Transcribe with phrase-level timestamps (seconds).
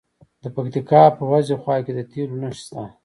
[0.43, 2.83] د پکتیکا په وازیخوا کې د تیلو نښې شته.